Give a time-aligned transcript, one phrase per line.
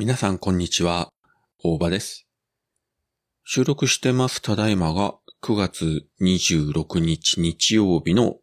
[0.00, 1.12] 皆さんこんにちは、
[1.58, 2.28] 大場です。
[3.42, 8.36] 収録してますただいまが9月26日日曜日の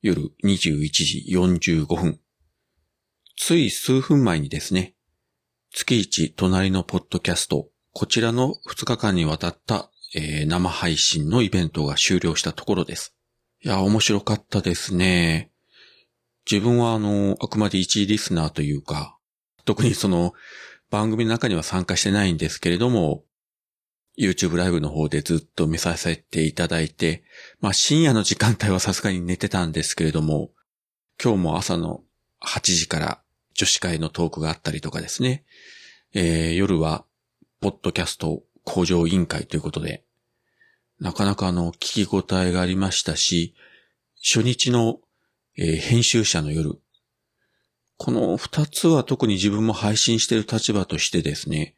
[0.00, 2.20] 夜21時45分。
[3.36, 4.94] つい数分前にですね、
[5.74, 13.14] 月一隣のポッドキャスト、こちらの2日間にわたった、えー生配信のイベントが終了したところです。
[13.62, 15.52] いや、面白かったですね。
[16.50, 19.15] 自分はあの、あくまで一リスナーというか、
[19.66, 20.32] 特にその
[20.90, 23.24] 番組の中には参加してないんですけれども、
[24.18, 27.24] YouTube ライブの方でずっと見させていただいて、
[27.60, 30.50] まあ深夜の時間帯はさすがに寝てたんですけれども、
[31.22, 32.02] 今日も朝の
[32.40, 33.20] 8時から
[33.54, 35.44] 女子会のトークがあったりとかですね、
[36.14, 37.04] えー夜は
[37.60, 40.04] ポッドキャスト向上委員会ということで、
[41.00, 43.54] なかなかあの聞き応えがありましたし、
[44.16, 45.00] 初日の、
[45.58, 46.80] えー編集者の夜、
[47.98, 51.76] この二つは特に自分も配信している立場としてですね、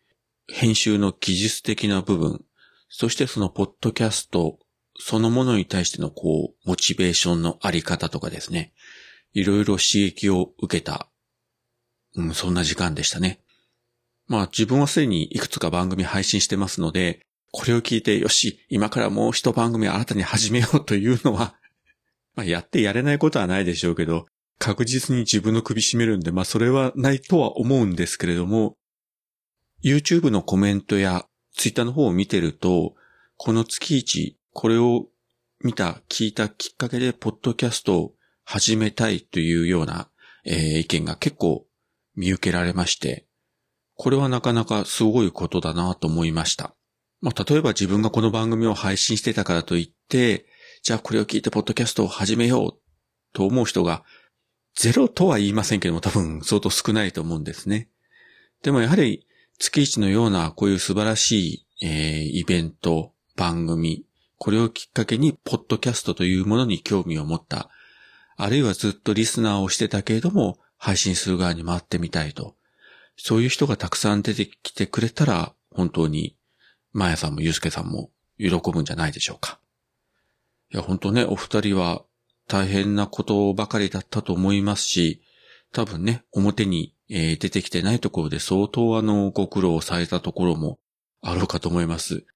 [0.48, 2.44] 編集の技術的な部分、
[2.88, 4.58] そしてそのポッドキャスト
[4.98, 8.72] そのものに対してのこう、モチベーションのあり方とかですね、
[9.32, 11.08] いろいろ刺激を受けた、
[12.16, 13.40] うん、そんな時間でしたね。
[14.26, 17.20] まあ自分はすでにいくつか番組配信してますので、
[17.52, 21.54] これを聞いて、よし、今からもう一番組新たに始めようというのは、
[22.34, 24.26] まあやってやれないことはないでしょうけど、
[24.58, 28.76] 確実に自分の首絞めるんで、まあそれはないとは思うんですけれども、
[29.82, 32.94] YouTube のコメントや Twitter の方を見てると、
[33.36, 35.06] この月一、これを
[35.62, 38.14] 見た、聞いたきっかけで、ポッドキャストを
[38.44, 40.08] 始めたいというような、
[40.44, 41.66] えー意見が結構
[42.16, 43.26] 見受けられまして、
[43.94, 46.74] これはなかなかすごいことだなと思いました。
[47.20, 50.46] まあ、例えば自分がこの番組を配信してたからといって、
[50.82, 52.80] じゃあこれを聞いてポッドキャストを始めよう
[53.32, 54.04] と思う人が
[54.78, 57.88] ゼロとは言いませんけども多分相当少ないと思うんですね。
[58.62, 59.26] でもやはり
[59.58, 64.04] 月一のようなこういう素晴らしい、えーイベント、番組、
[64.36, 67.70] これをきっかけにポッドキャストというものに興味を持った。
[68.36, 72.54] あるいはずっとリスナーをしてたけれども配信する側に回ってみたいと。
[73.16, 76.36] そういう人がたくさん出てきてくれたら本当に
[76.92, 79.58] マヤさんもユうスケさんも喜ぶんじゃないでしょうか。
[80.72, 82.04] いや本当ね、お二人は
[82.48, 85.22] 大変なことばかりだったと思いますし、
[85.72, 90.78] 多分ね、表に、出てきてないところで相当あの、ご苦労されたところも
[91.22, 92.26] あろうかと思います。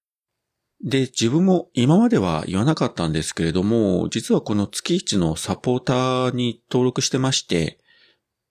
[0.82, 7.78] で、自分も今までは言わなかったんですけれども、実はこの月一のサポーターに登録してまして、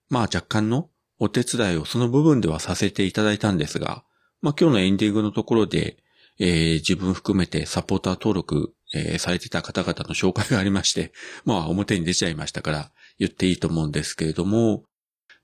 [0.08, 4.04] まあ若干のお手伝いをその部分ではさせていただいたんですが、
[4.40, 5.98] まあ今日のエンディングのところで、
[6.38, 11.12] えー自分含めてサポーター登録、えーされてた方々の紹介がありまして、
[11.44, 14.84] まあ表に出ちゃいましたから言っていいと思うんですけれども、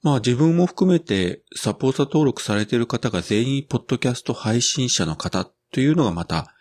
[0.03, 6.55] まあ自分も含めてサポーター登録されている方が全員ポッドキャスト配信者の方というのがまた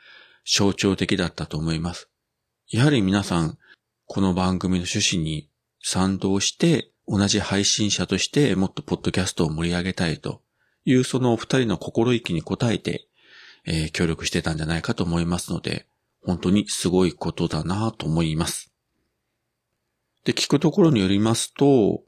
[0.46, 2.10] 象徴的だったと思います。
[2.70, 3.58] やはり皆さん、
[4.06, 5.50] この番組の趣旨に
[5.82, 10.42] 賛同して、同じ配信者としてもっとポッドキャストを盛り上げたいと
[10.84, 13.08] いうそのお二人の心意気に応えて、
[13.66, 15.88] えー協力してたんじゃないかと思いますので、
[16.28, 18.74] 本当にすごいことだなと思います。
[20.26, 22.04] で、聞くところによりますと、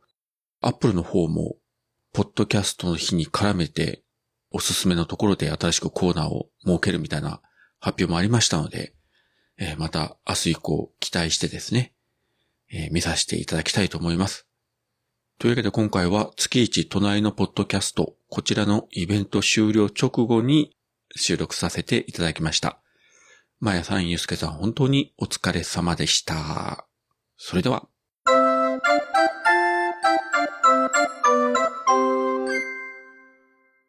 [0.60, 1.56] アップルの方も、
[2.12, 4.04] ポッドキャストの日に絡めて、
[4.52, 7.40] おすすめのところで新しくコーナーを設けるみたいな
[7.80, 8.94] 発表もありましたので、
[9.58, 11.94] えーまた明日以降期待してですね、
[12.74, 14.48] えー見させていただきたいと思います。
[15.38, 20.76] というわけで今回は月一隣のポッドキャスト、こちらのイベント終了直後に
[21.16, 22.82] 収録させていただきました。
[23.62, 26.88] まやさん、ゆうすけさん、本当にお疲れ様でした。
[27.36, 27.89] それでは。